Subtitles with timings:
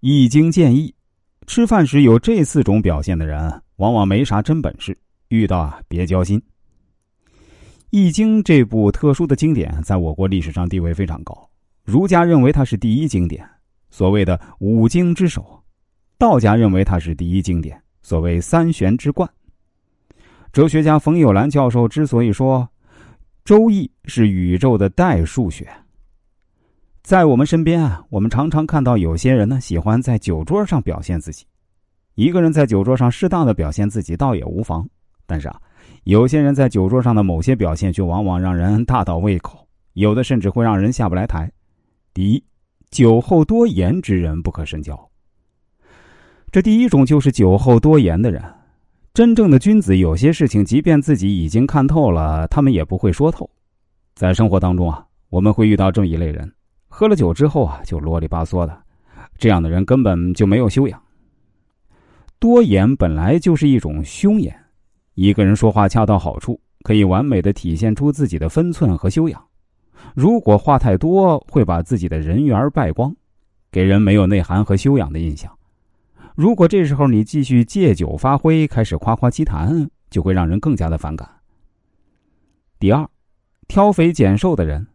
[0.00, 0.94] 易经建议，
[1.48, 4.96] 吃饭时有这四种表现的人，往往没啥真本事，
[5.26, 6.38] 遇到啊别交心。
[7.90, 11.50] 《易经》这部特殊的经典，在我国历史上地位非常高。
[11.82, 13.44] 儒家认为它是第一经典，
[13.90, 15.42] 所谓的五经之首；
[16.16, 19.28] 道家认为它是第一经典，所谓三玄之冠。
[20.52, 22.60] 哲学家冯友兰教授之所以说
[23.44, 25.68] 《周易》是宇宙的代数学。
[27.08, 31.46] 在我们身边啊，我们常常看到有些人呢，喜欢在酒桌上表现自己。
[32.16, 34.86] 一个人在酒桌上适当的表现自己，倒也无妨。
[35.26, 35.58] 但是啊，
[36.04, 41.50] 有些人在酒桌上的某些表现，却往往让人大倒胃口，有的甚至会让人下不来台。
[42.12, 42.44] 第一，
[42.90, 45.10] 酒后多言之人不可深交。
[46.52, 48.44] 这第一种就是酒后多言的人。
[49.14, 53.48] 真正的君子，有些事情，即便自己已经看透了，他们也不会说透。
[54.14, 56.52] 在生活当中啊，我们会遇到这一类人。
[56.88, 58.82] 喝了酒之后啊，就啰里吧嗦的，
[59.36, 61.00] 这样的人根本就没有修养。
[62.38, 64.56] 多言本来就是一种凶言，
[65.14, 69.44] 一个人说话恰到好处，可以完美的体现出自己的分寸和修养。
[70.14, 73.14] 如果话太多，会把自己的人缘败光，
[73.70, 75.52] 给人没有内涵和修养的印象。
[76.36, 81.28] 如果这时候你继续借酒发挥，开始夸夸其谈，就会让人更加的反感。
[82.78, 83.04] 第二，
[83.66, 84.86] 挑肥拣瘦的人，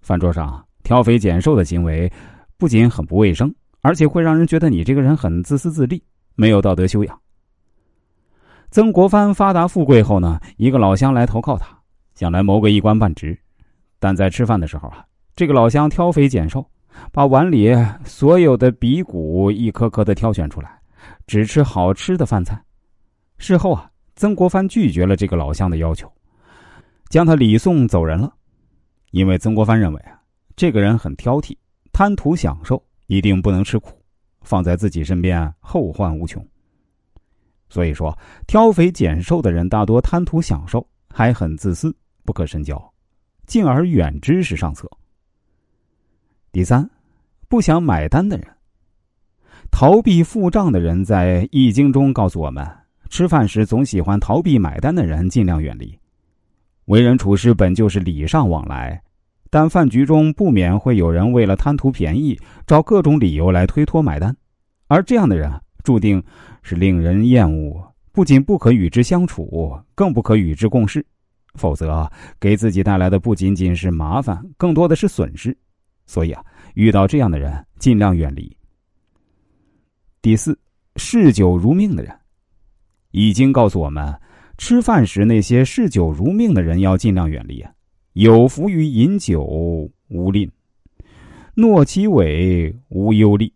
[0.00, 0.66] 饭桌上。
[0.84, 2.12] 挑肥拣瘦的行为，
[2.58, 6.00] 不仅很不卫生，而且会让人觉得你这个人很自私自利，
[6.36, 7.20] 没有道德修养。
[8.70, 11.76] 曾国藩发达富贵后呢，一个老乡来投靠他，
[12.14, 13.36] 想来谋个一官半职，
[13.98, 15.02] 但在吃饭的时候啊，
[15.34, 16.64] 这个老乡挑肥拣瘦，
[17.10, 17.74] 把碗里
[18.04, 20.78] 所有的鼻骨一颗颗的挑选出来，
[21.26, 22.62] 只吃好吃的饭菜。
[23.38, 26.12] 事后啊，曾国藩拒绝了这个老乡的要求，
[27.08, 28.30] 将他礼送走人了，
[29.12, 30.20] 因为曾国藩认为啊。
[30.56, 31.56] 这个人很挑剔，
[31.92, 34.00] 贪图享受，一定不能吃苦，
[34.42, 36.44] 放在自己身边后患无穷。
[37.68, 42.92] 所以说，挑肥拣瘦的人大多贪图享受，还很自私，不可深交，
[43.46, 44.88] 敬而远之是上策。
[46.52, 46.88] 第三，
[47.48, 48.46] 不想买单的人，
[49.72, 52.64] 逃避付账的人，在《易经》中告诉我们：
[53.10, 55.98] 吃饭时总喜欢逃避买单的人，尽量远离。
[56.84, 59.02] 为人处事本就是礼尚往来。
[59.54, 64.36] 但饭局中不免会有人为了贪图便宜，找各种理由来推脱买单，
[64.88, 65.48] 而这样的人
[65.84, 66.20] 注定
[66.64, 71.06] 是令人厌恶，不仅不可与之相处，更不可与之共事，
[71.54, 72.10] 否则
[72.40, 75.56] 给自己带来的不仅仅是麻烦，更多的是损失。
[76.04, 76.44] 所以啊，
[76.74, 78.56] 遇到这样的人，尽量远离。
[80.20, 80.58] 第四，
[80.96, 82.12] 嗜酒如命的人，
[83.12, 84.12] 已经告诉我们，
[84.58, 87.64] 吃饭时那些嗜酒如命的人要尽量远离。
[88.14, 89.42] 有福于饮酒
[90.08, 90.48] 无吝，
[91.56, 93.52] 诺其伟无忧虑。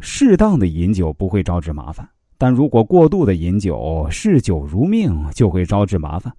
[0.00, 2.06] 适当的饮酒不会招致麻烦，
[2.36, 6.30] 但如果过度的饮酒，嗜酒如命，就会招致麻烦。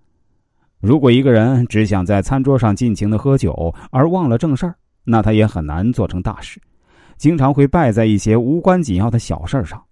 [0.79, 6.61] 如果一个人只想在餐桌上尽情的喝酒，而忘了正事儿，那他也很难做成大事，
[7.17, 9.83] 经常会败在一些无关紧要的小事上。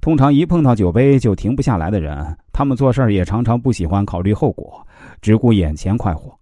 [0.00, 4.82] 通常一碰到酒杯就停不下来的人，他们做事儿也常常不喜欢考虑后果，
[5.20, 6.34] 只顾眼前快活。